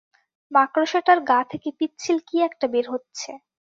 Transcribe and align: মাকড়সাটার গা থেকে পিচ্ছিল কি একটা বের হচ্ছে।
মাকড়সাটার 0.51 1.19
গা 1.29 1.39
থেকে 1.51 1.69
পিচ্ছিল 1.77 2.17
কি 2.27 2.35
একটা 2.47 2.65
বের 2.73 2.85
হচ্ছে। 2.93 3.31